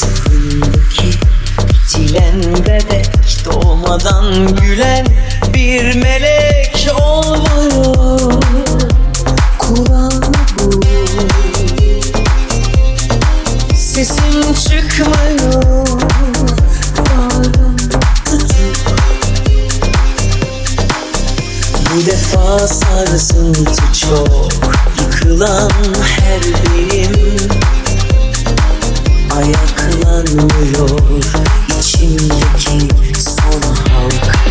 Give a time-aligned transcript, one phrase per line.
[0.00, 1.10] Çukurundaki
[1.70, 3.06] itilen bebek
[3.44, 5.06] Doğmadan gülen
[5.54, 6.29] bir melek
[21.94, 24.48] Bu defa sarsıntı çok
[25.00, 25.70] Yıkılan
[26.02, 26.40] her
[26.76, 27.36] benim
[29.36, 31.00] Ayaklanmıyor
[31.78, 32.88] içimdeki
[33.20, 34.49] son halk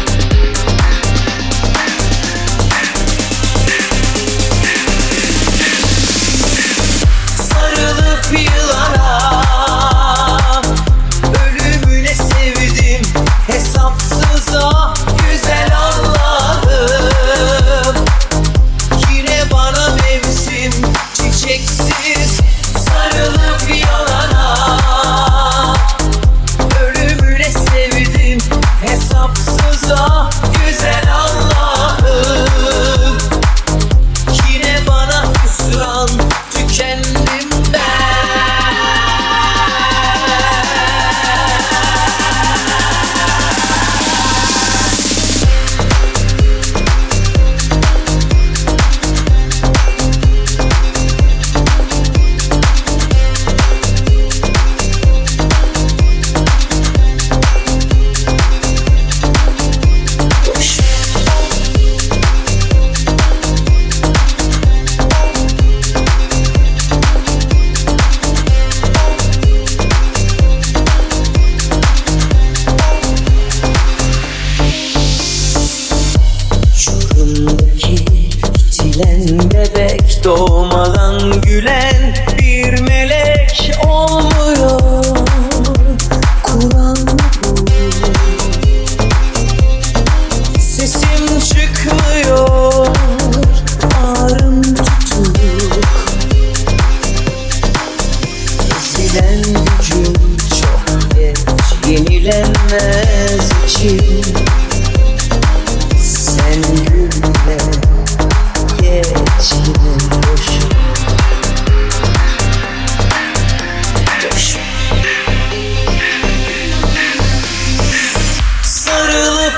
[80.30, 82.09] Doğmadan gülen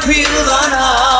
[0.07, 1.19] yılana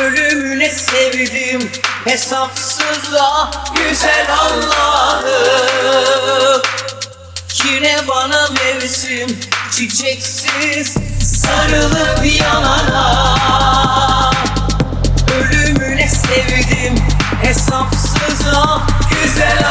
[0.00, 1.72] Ölümüne sevdim
[2.04, 5.80] hesapsızla Güzel Allah'ım
[7.64, 9.40] Yine bana mevsim
[9.76, 10.94] çiçeksiz
[11.40, 14.30] Sarılıp yanana.
[15.34, 17.04] Ölümüne sevdim
[17.42, 19.64] hesapsızla Güzel